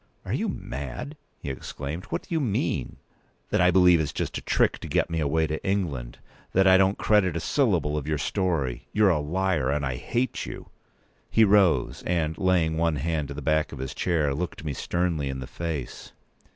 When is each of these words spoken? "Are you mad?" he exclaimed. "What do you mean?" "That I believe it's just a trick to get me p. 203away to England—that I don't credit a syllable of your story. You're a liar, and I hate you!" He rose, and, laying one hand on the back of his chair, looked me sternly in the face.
"Are 0.25 0.33
you 0.33 0.49
mad?" 0.49 1.15
he 1.37 1.51
exclaimed. 1.51 2.05
"What 2.05 2.23
do 2.23 2.33
you 2.33 2.39
mean?" 2.39 2.95
"That 3.51 3.61
I 3.61 3.69
believe 3.69 3.99
it's 3.99 4.11
just 4.11 4.35
a 4.39 4.41
trick 4.41 4.79
to 4.79 4.87
get 4.87 5.11
me 5.11 5.19
p. 5.19 5.23
203away 5.23 5.47
to 5.49 5.63
England—that 5.63 6.65
I 6.65 6.75
don't 6.75 6.97
credit 6.97 7.35
a 7.37 7.39
syllable 7.39 7.95
of 7.95 8.07
your 8.07 8.17
story. 8.17 8.87
You're 8.93 9.11
a 9.11 9.19
liar, 9.19 9.69
and 9.69 9.85
I 9.85 9.97
hate 9.97 10.47
you!" 10.47 10.69
He 11.29 11.43
rose, 11.43 12.01
and, 12.07 12.35
laying 12.39 12.77
one 12.77 12.95
hand 12.95 13.29
on 13.29 13.35
the 13.35 13.43
back 13.43 13.71
of 13.71 13.77
his 13.77 13.93
chair, 13.93 14.33
looked 14.33 14.63
me 14.65 14.73
sternly 14.73 15.29
in 15.29 15.37
the 15.39 15.45
face. 15.45 16.13